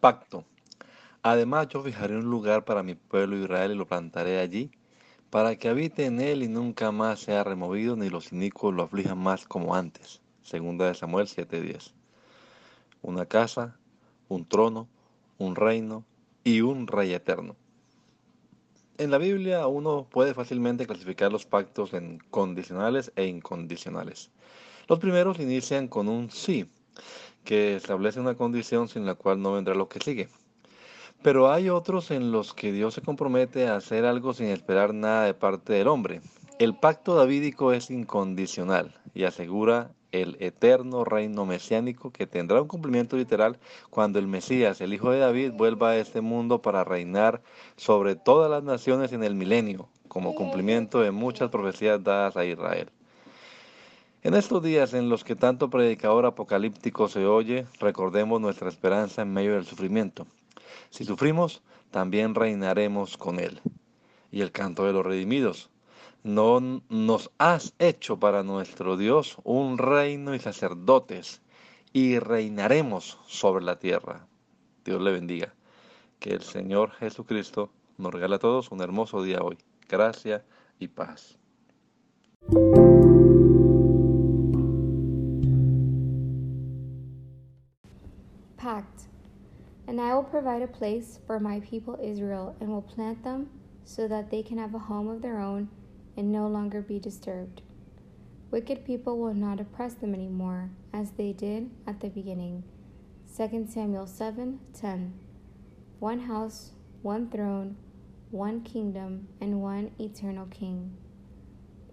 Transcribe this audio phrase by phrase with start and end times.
[0.00, 0.44] Pacto.
[1.22, 4.70] Además yo fijaré un lugar para mi pueblo Israel y lo plantaré allí,
[5.30, 9.18] para que habite en él y nunca más sea removido, ni los inicuos lo aflijan
[9.18, 10.22] más como antes.
[10.42, 11.94] Segunda de Samuel 7:10.
[13.02, 13.76] Una casa,
[14.28, 14.88] un trono,
[15.36, 16.04] un reino
[16.44, 17.56] y un rey eterno.
[18.98, 24.30] En la Biblia uno puede fácilmente clasificar los pactos en condicionales e incondicionales.
[24.88, 26.70] Los primeros inician con un sí,
[27.44, 30.28] que establece una condición sin la cual no vendrá lo que sigue.
[31.22, 35.24] Pero hay otros en los que Dios se compromete a hacer algo sin esperar nada
[35.24, 36.20] de parte del hombre.
[36.58, 43.16] El pacto davídico es incondicional y asegura el eterno reino mesiánico que tendrá un cumplimiento
[43.16, 43.58] literal
[43.90, 47.42] cuando el Mesías, el Hijo de David, vuelva a este mundo para reinar
[47.76, 52.90] sobre todas las naciones en el milenio, como cumplimiento de muchas profecías dadas a Israel.
[54.22, 59.32] En estos días en los que tanto predicador apocalíptico se oye, recordemos nuestra esperanza en
[59.32, 60.26] medio del sufrimiento.
[60.90, 63.60] Si sufrimos, también reinaremos con Él.
[64.32, 65.70] Y el canto de los redimidos.
[66.24, 71.40] No nos has hecho para nuestro Dios un reino y sacerdotes,
[71.92, 74.26] y reinaremos sobre la tierra.
[74.84, 75.54] Dios le bendiga.
[76.18, 79.58] Que el Señor Jesucristo nos regale a todos un hermoso día hoy.
[79.88, 80.44] Gracia
[80.80, 81.38] y paz.
[88.58, 89.04] Pact.
[89.86, 93.48] And I will provide a place for my people Israel, and will plant them
[93.84, 95.68] so that they can have a home of their own
[96.16, 97.62] and no longer be disturbed.
[98.50, 102.64] Wicked people will not oppress them anymore, as they did at the beginning.
[103.36, 105.14] 2 Samuel 7 10.
[106.00, 107.76] One house, one throne,
[108.30, 110.96] one kingdom, and one eternal king.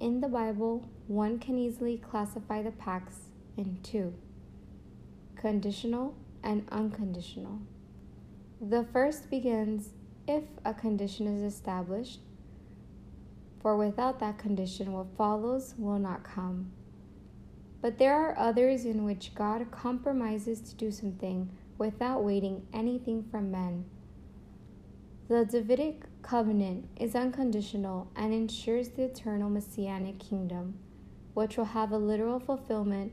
[0.00, 4.14] In the Bible, one can easily classify the pacts in two
[5.36, 6.14] conditional
[6.44, 7.58] and unconditional.
[8.60, 9.90] The first begins
[10.28, 12.20] if a condition is established,
[13.60, 16.70] for without that condition, what follows will not come.
[17.80, 23.50] But there are others in which God compromises to do something without waiting anything from
[23.50, 23.86] men.
[25.28, 30.74] The Davidic covenant is unconditional and ensures the eternal messianic kingdom,
[31.32, 33.12] which will have a literal fulfillment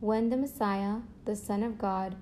[0.00, 2.16] when the Messiah, the Son of God,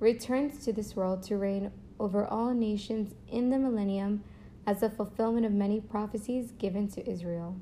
[0.00, 4.22] returns to this world to reign over all nations in the millennium
[4.66, 7.56] as a fulfillment of many prophecies given to Israel.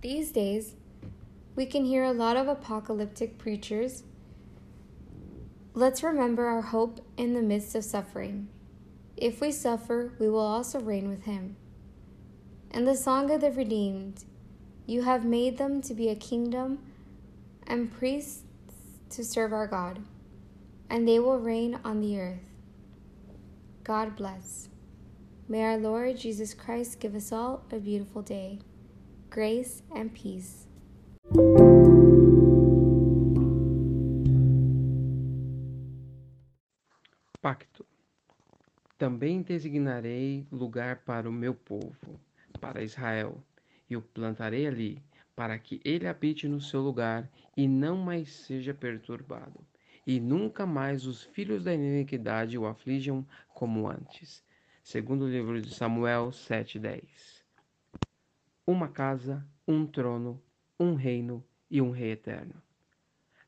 [0.00, 0.74] These days,
[1.54, 4.02] we can hear a lot of apocalyptic preachers.
[5.74, 8.48] Let's remember our hope in the midst of suffering.
[9.16, 11.56] If we suffer, we will also reign with him.
[12.70, 14.24] And the song of the redeemed,
[14.86, 16.78] you have made them to be a kingdom
[17.66, 18.42] and priests
[19.12, 20.00] to serve our God,
[20.88, 22.40] and they will reign on the earth.
[23.84, 24.68] God bless.
[25.48, 28.60] May our Lord Jesus Christ give us all a beautiful day.
[29.28, 30.66] Grace and peace.
[37.42, 37.84] Pacto.
[38.96, 42.20] Também designarei lugar para o meu povo,
[42.60, 43.36] para Israel,
[43.90, 45.02] e o plantarei ali,
[45.34, 49.64] para que ele habite no seu lugar e não mais seja perturbado,
[50.06, 54.44] e nunca mais os filhos da iniquidade o aflijam como antes.
[54.82, 57.44] Segundo o livro de Samuel 7:10.
[58.66, 60.42] Uma casa, um trono,
[60.78, 62.60] um reino e um rei eterno.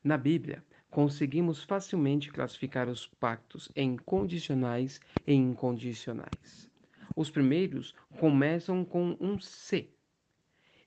[0.03, 6.69] Na Bíblia, conseguimos facilmente classificar os pactos em condicionais e incondicionais.
[7.15, 9.94] Os primeiros começam com um C.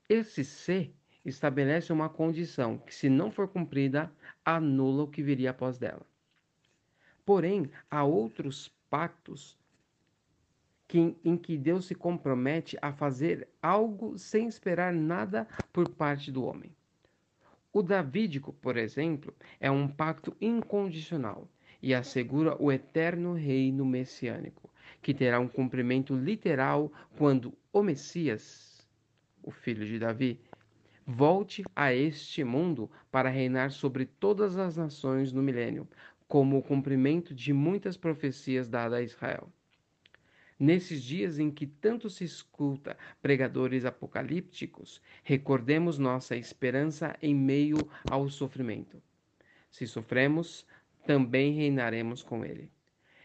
[0.09, 0.91] Esse C
[1.23, 4.11] estabelece uma condição que, se não for cumprida,
[4.43, 6.03] anula o que viria após dela.
[7.23, 9.55] Porém, há outros pactos
[10.87, 16.43] que, em que Deus se compromete a fazer algo sem esperar nada por parte do
[16.43, 16.75] homem.
[17.71, 21.47] O davídico, por exemplo, é um pacto incondicional
[21.83, 24.73] e assegura o eterno reino messiânico,
[25.03, 28.68] que terá um cumprimento literal quando o Messias,
[29.49, 30.39] o filho de Davi,
[31.05, 35.87] volte a este mundo para reinar sobre todas as nações no milênio,
[36.27, 39.51] como o cumprimento de muitas profecias dadas a Israel.
[40.59, 47.77] Nesses dias em que tanto se escuta pregadores apocalípticos, recordemos nossa esperança em meio
[48.11, 49.01] ao sofrimento.
[49.71, 50.63] Se sofremos,
[51.07, 52.69] também reinaremos com ele.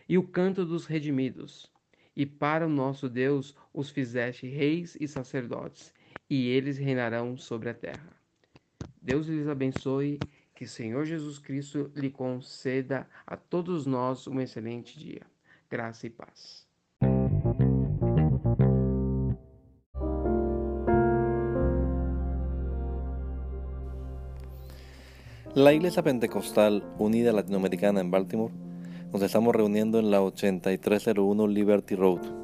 [0.09, 1.71] E o canto dos redimidos.
[2.17, 5.93] E para o nosso Deus os fizeste reis e sacerdotes,
[6.29, 8.09] e eles reinarão sobre a terra.
[9.01, 10.19] Deus lhes abençoe,
[10.55, 15.23] que Senhor Jesus Cristo lhe conceda a todos nós um excelente dia.
[15.69, 16.65] Graça e paz.
[25.55, 28.53] La Iglesia Pentecostal Unida Latinoamericana en Baltimore
[29.13, 32.44] nos estamos reuniendo en la 8301 Liberty Road.